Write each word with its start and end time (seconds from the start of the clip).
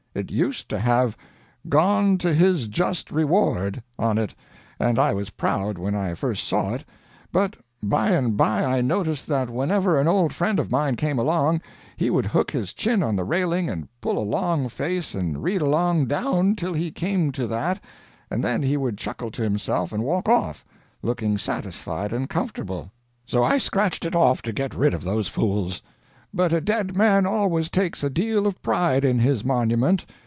It 0.13 0.29
used 0.29 0.67
to 0.67 0.77
have 0.77 1.15
'GONE 1.69 2.17
TO 2.17 2.33
HIS 2.33 2.67
JUST 2.67 3.11
REWARD' 3.11 3.81
on 3.97 4.17
it, 4.17 4.35
and 4.77 4.99
I 4.99 5.13
was 5.13 5.29
proud 5.29 5.77
when 5.77 5.95
I 5.95 6.15
first 6.15 6.43
saw 6.45 6.73
it, 6.73 6.83
but 7.31 7.55
by 7.81 8.09
and 8.09 8.35
by 8.35 8.65
I 8.65 8.81
noticed 8.81 9.25
that 9.27 9.49
whenever 9.49 9.97
an 9.97 10.09
old 10.09 10.33
friend 10.33 10.59
of 10.59 10.69
mine 10.69 10.97
came 10.97 11.17
along 11.17 11.61
he 11.95 12.09
would 12.09 12.25
hook 12.25 12.51
his 12.51 12.73
chin 12.73 13.01
on 13.01 13.15
the 13.15 13.23
railing 13.23 13.69
and 13.69 13.87
pull 14.01 14.17
a 14.19 14.19
long 14.19 14.67
face 14.67 15.15
and 15.15 15.41
read 15.41 15.61
along 15.61 16.07
down 16.07 16.57
till 16.57 16.73
he 16.73 16.91
came 16.91 17.31
to 17.31 17.47
that, 17.47 17.81
and 18.29 18.43
then 18.43 18.63
he 18.63 18.75
would 18.75 18.97
chuckle 18.97 19.31
to 19.31 19.41
himself 19.43 19.93
and 19.93 20.03
walk 20.03 20.27
off, 20.27 20.65
looking 21.01 21.37
satisfied 21.37 22.11
and 22.11 22.29
comfortable. 22.29 22.91
So 23.25 23.43
I 23.45 23.57
scratched 23.59 24.03
it 24.03 24.13
off 24.17 24.41
to 24.41 24.51
get 24.51 24.75
rid 24.75 24.93
of 24.93 25.05
those 25.05 25.29
fools. 25.29 25.81
But 26.33 26.53
a 26.53 26.61
dead 26.61 26.95
man 26.95 27.25
always 27.25 27.69
takes 27.69 28.05
a 28.05 28.09
deal 28.09 28.47
of 28.47 28.61
pride 28.63 29.03
in 29.03 29.19
his 29.19 29.43
monument. 29.43 30.05